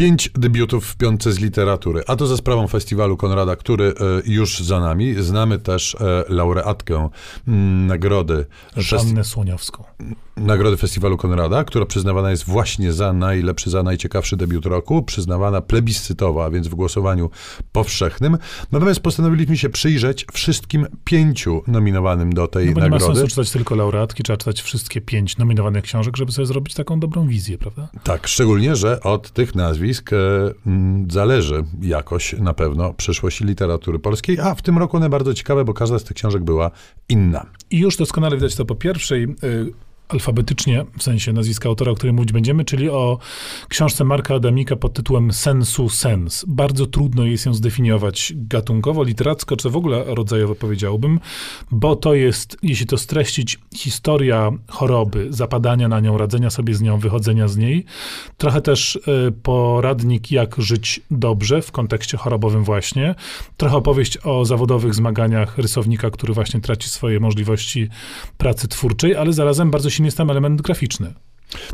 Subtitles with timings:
[0.00, 3.92] Pięć debiutów w piątce z literatury, a to za sprawą festiwalu Konrada, który e,
[4.24, 5.14] już za nami.
[5.22, 7.08] Znamy też e, laureatkę
[7.48, 8.46] m, nagrody.
[8.76, 9.84] Żannę Słoniowską.
[10.40, 16.44] Nagrody Festiwalu Konrada, która przyznawana jest właśnie za najlepszy, za najciekawszy debiut roku, przyznawana plebiscytowo,
[16.44, 17.30] a więc w głosowaniu
[17.72, 18.38] powszechnym.
[18.72, 23.14] Natomiast postanowiliśmy się przyjrzeć wszystkim pięciu nominowanym do tej No bo nie ma nagrody.
[23.14, 27.26] sensu czytać tylko laureatki, trzeba czytać wszystkie pięć nominowanych książek, żeby sobie zrobić taką dobrą
[27.28, 27.88] wizję, prawda?
[28.04, 30.16] Tak, szczególnie, że od tych nazwisk e,
[31.10, 35.74] zależy jakoś na pewno przyszłość literatury polskiej, a w tym roku one bardzo ciekawe, bo
[35.74, 36.70] każda z tych książek była
[37.08, 37.46] inna.
[37.70, 39.72] I już doskonale widać to po pierwszej, y,
[40.10, 43.18] alfabetycznie, w sensie nazwiska autora, o którym mówić będziemy, czyli o
[43.68, 46.44] książce Marka Adamika pod tytułem Sensu Sens.
[46.48, 51.20] Bardzo trudno jest ją zdefiniować gatunkowo, literacko, czy w ogóle rodzajowo powiedziałbym,
[51.70, 56.98] bo to jest, jeśli to streścić, historia choroby, zapadania na nią, radzenia sobie z nią,
[56.98, 57.84] wychodzenia z niej.
[58.38, 63.14] Trochę też y, poradnik, jak żyć dobrze w kontekście chorobowym właśnie.
[63.56, 67.88] Trochę opowieść o zawodowych zmaganiach rysownika, który właśnie traci swoje możliwości
[68.38, 71.14] pracy twórczej, ale zarazem bardzo silny jest tam element graficzny.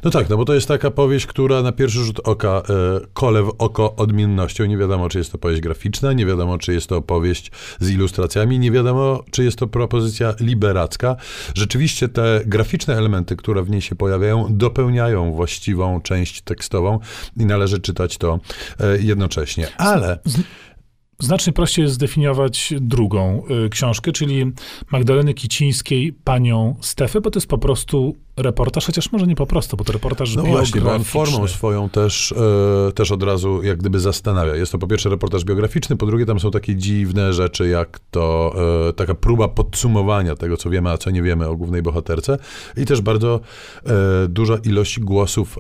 [0.04, 3.42] No tak, no bo to jest taka powieść, która na pierwszy rzut oka e, kole
[3.42, 4.64] w oko odmiennością.
[4.64, 8.58] Nie wiadomo, czy jest to powieść graficzna, nie wiadomo, czy jest to opowieść z ilustracjami,
[8.58, 11.16] nie wiadomo, czy jest to propozycja liberacka.
[11.54, 16.98] Rzeczywiście te graficzne elementy, które w niej się pojawiają, dopełniają właściwą część tekstową
[17.36, 18.40] i należy czytać to
[18.80, 19.68] e, jednocześnie.
[19.78, 20.18] Ale
[21.18, 24.52] Znacznie prościej jest zdefiniować drugą y, książkę, czyli
[24.90, 29.76] Magdaleny Kicińskiej, Panią Stefę, bo to jest po prostu reportaż, chociaż może nie po prostu,
[29.76, 31.12] bo to reportaż No właśnie, biograficzny.
[31.12, 32.32] formą swoją też,
[32.88, 34.56] e, też od razu jak gdyby zastanawia.
[34.56, 38.54] Jest to po pierwsze reportaż biograficzny, po drugie tam są takie dziwne rzeczy, jak to
[38.88, 42.38] e, taka próba podsumowania tego, co wiemy, a co nie wiemy o głównej bohaterce
[42.76, 43.40] i też bardzo
[43.86, 43.92] e,
[44.28, 45.58] duża ilość głosów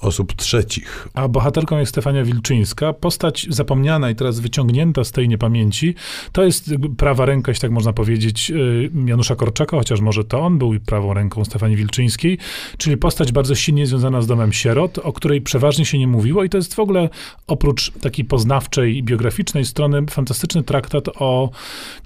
[0.00, 1.08] osób trzecich.
[1.14, 4.65] A bohaterką jest Stefania Wilczyńska, postać zapomniana i teraz wyciągnięta
[5.04, 5.94] z tej niepamięci.
[6.32, 10.58] To jest prawa ręka, jeśli tak można powiedzieć, y, Janusza Korczaka, chociaż może to on
[10.58, 12.38] był prawą ręką Stefanii Wilczyńskiej,
[12.78, 16.48] czyli postać bardzo silnie związana z domem sierot, o której przeważnie się nie mówiło i
[16.48, 17.08] to jest w ogóle
[17.46, 21.50] oprócz takiej poznawczej i biograficznej strony fantastyczny traktat o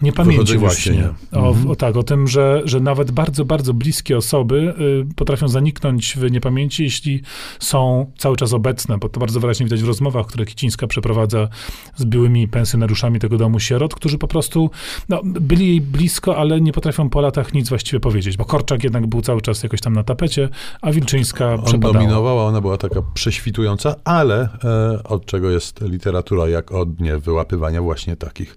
[0.02, 1.08] niepamięci właśnie.
[1.32, 1.70] O, Mhm.
[1.70, 4.74] o tak, o tym, że, że nawet bardzo, bardzo bliskie osoby
[5.10, 7.22] y, potrafią zaniknąć w niepamięci, jeśli
[7.58, 11.48] są cały czas obecne, bo to bardzo wyraźnie widać w rozmowach, które Kicińska przeprowadza
[11.96, 14.70] z byłymi pensjonariuszami tego domu sierot, którzy po prostu
[15.08, 19.06] no, byli jej blisko, ale nie potrafią po latach nic właściwie powiedzieć, bo Korczak jednak
[19.06, 20.48] był cały czas jakoś tam na tapecie,
[20.80, 21.94] a Wilczyńska On przepadała.
[21.94, 27.82] dominowała, ona była taka prześwitująca, ale e, od czego jest literatura, jak od nie wyłapywania
[27.82, 28.56] właśnie takich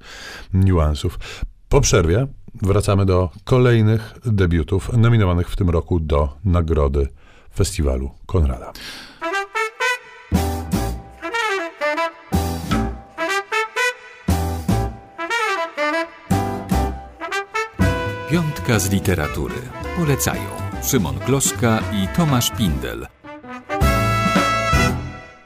[0.54, 1.20] niuansów.
[1.70, 2.28] Po przerwie
[2.62, 7.08] wracamy do kolejnych debiutów nominowanych w tym roku do nagrody
[7.56, 8.72] festiwalu Konrada.
[18.68, 19.56] Z literatury.
[19.97, 20.50] Polecają
[20.81, 23.07] Szymon Gloszka i Tomasz Pindel.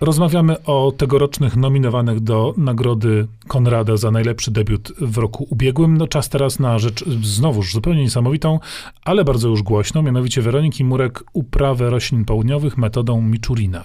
[0.01, 5.97] Rozmawiamy o tegorocznych nominowanych do nagrody Konrada za najlepszy debiut w roku ubiegłym.
[5.97, 8.59] No czas teraz na rzecz znowuż zupełnie niesamowitą,
[9.03, 13.83] ale bardzo już głośną, mianowicie Weroniki Murek uprawę roślin południowych metodą Miczurina.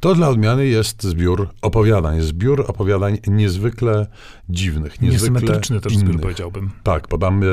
[0.00, 2.20] To dla odmiany jest zbiór opowiadań.
[2.20, 4.06] Zbiór opowiadań niezwykle
[4.48, 6.22] dziwnych, niezwykle Niesymetryczny też zbiór, innych.
[6.22, 6.70] powiedziałbym.
[6.82, 7.46] Tak, podam, e,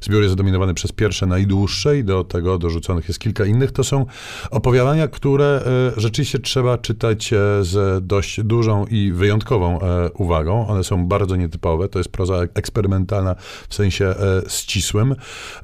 [0.00, 3.72] zbiór jest zdominowany przez pierwsze najdłuższe i do tego dorzuconych jest kilka innych.
[3.72, 4.06] To są
[4.50, 5.62] opowiadania, które
[5.96, 10.66] e, rzeczywiście trzeba czytać z dość dużą i wyjątkową e, uwagą.
[10.66, 11.88] One są bardzo nietypowe.
[11.88, 13.34] To jest proza ek- eksperymentalna
[13.68, 14.14] w sensie e,
[14.48, 15.14] ścisłym.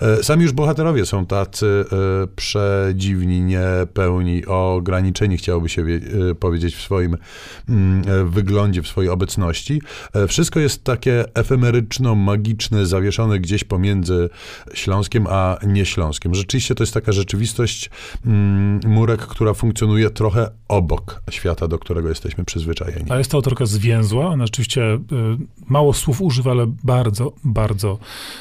[0.01, 1.85] E, Sami już bohaterowie są tacy
[2.37, 6.01] przedziwni, niepełni, ograniczeni, chciałoby się wie,
[6.41, 7.17] powiedzieć, w swoim
[7.69, 9.83] mm, wyglądzie, w swojej obecności.
[10.29, 14.29] Wszystko jest takie efemeryczno-magiczne, zawieszone gdzieś pomiędzy
[14.75, 16.35] Śląskiem a Nieśląskiem.
[16.35, 17.91] Rzeczywiście to jest taka rzeczywistość
[18.27, 23.05] mm, murek, która funkcjonuje trochę obok świata, do którego jesteśmy przyzwyczajeni.
[23.11, 24.99] A jest to autorka zwięzła, ona rzeczywiście y,
[25.69, 27.99] mało słów używa, ale bardzo, bardzo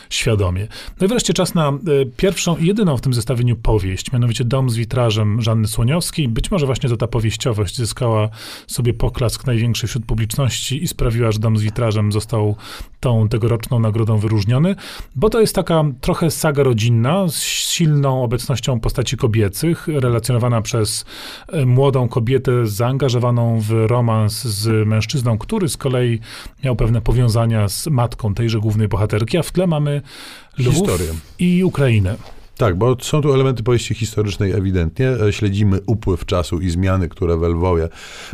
[0.10, 0.68] świadomie.
[1.00, 4.70] No i wreszcie czas na y, pierwszą i jedyną w tym zestawieniu powieść, mianowicie Dom
[4.70, 6.28] z witrażem Żanny Słoniowskiej.
[6.28, 8.30] Być może właśnie to ta powieściowość zyskała
[8.68, 12.56] sobie poklask największy wśród publiczności i sprawiła, że Dom z witrażem został
[13.00, 14.76] tą tegoroczną nagrodą wyróżniony,
[15.16, 21.06] bo to jest taka trochę saga rodzinna z silną obecnością postaci kobiecych, relacjonowana przez
[21.48, 23.15] e, młodą kobietę zaangażowaną
[23.60, 26.20] w romans z mężczyzną, który z kolei
[26.64, 30.02] miał pewne powiązania z matką tejże głównej bohaterki, a w tle mamy
[30.58, 31.14] Lwów Historię.
[31.40, 32.16] i Ukrainę.
[32.58, 35.10] Tak, bo są tu elementy powieści historycznej ewidentnie.
[35.10, 37.90] E, Śledzimy upływ czasu i zmiany, które w Lwowie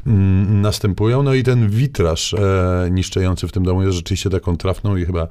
[0.08, 1.24] mm, następują.
[1.24, 5.28] No i ten witraż e, niszczący w tym domu jest rzeczywiście taką trafną i chyba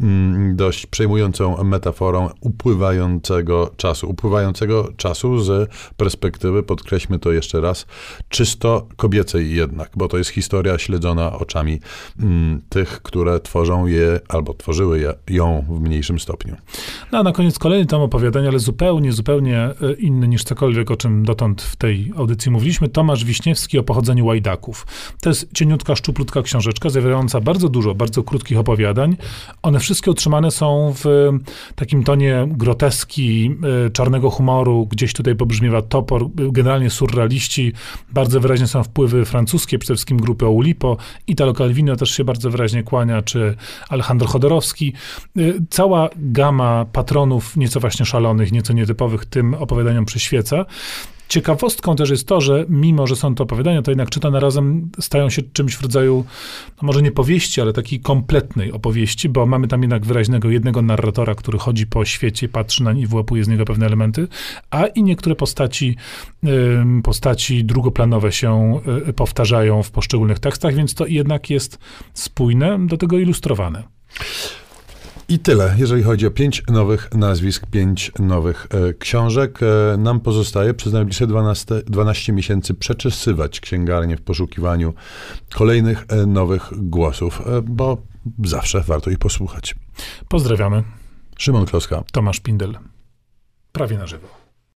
[0.00, 4.10] mm, dość przejmującą metaforą upływającego czasu.
[4.10, 7.86] Upływającego czasu z perspektywy, podkreślmy to jeszcze raz,
[8.28, 11.80] czysto kobiecej jednak, bo to jest historia śledzona oczami
[12.20, 16.56] mm, tych, które tworzą je albo tworzyły je, ją w mniejszym stopniu.
[17.12, 18.02] No a na koniec kolejny tom
[18.38, 22.88] ale zupełnie, zupełnie e, inny niż cokolwiek, o czym dotąd w tej audycji mówiliśmy.
[22.88, 24.86] Tomasz Wiśniewski o pochodzeniu łajdaków.
[25.20, 29.16] To jest cieniutka, szczuplutka książeczka, zawierająca bardzo dużo, bardzo krótkich opowiadań.
[29.62, 31.30] One wszystkie utrzymane są w
[31.74, 33.50] takim tonie groteski,
[33.86, 34.86] e, czarnego humoru.
[34.86, 36.28] Gdzieś tutaj pobrzmiewa topor.
[36.34, 37.72] Generalnie surrealiści.
[38.12, 40.96] Bardzo wyraźnie są wpływy francuskie, przede wszystkim grupy Oulipo.
[41.26, 43.56] Italo Calvino też się bardzo wyraźnie kłania, czy
[43.88, 44.92] Alejandro Chodorowski.
[45.70, 50.66] Cała gama patronów, nieco właśnie szalonych, nieco nietypowych tym opowiadaniom przyświeca.
[51.28, 55.30] Ciekawostką też jest to, że mimo, że są to opowiadania, to jednak czytane razem stają
[55.30, 56.24] się czymś w rodzaju,
[56.82, 61.34] no może nie powieści, ale takiej kompletnej opowieści, bo mamy tam jednak wyraźnego jednego narratora,
[61.34, 64.28] który chodzi po świecie, patrzy na nie i wyłapuje z niego pewne elementy,
[64.70, 65.96] a i niektóre postaci,
[67.02, 71.78] postaci drugoplanowe się y, powtarzają w poszczególnych tekstach, więc to jednak jest
[72.14, 73.82] spójne, do tego ilustrowane.
[75.28, 79.60] I tyle, jeżeli chodzi o pięć nowych nazwisk, pięć nowych e, książek.
[79.62, 84.94] E, nam pozostaje przez najbliższe 12, 12 miesięcy przeczesywać księgarnię w poszukiwaniu
[85.54, 87.98] kolejnych e, nowych głosów, e, bo
[88.44, 89.74] zawsze warto ich posłuchać.
[90.28, 90.82] Pozdrawiamy.
[91.38, 92.04] Szymon Kloska.
[92.12, 92.78] Tomasz Pindel.
[93.72, 94.43] Prawie na żywo.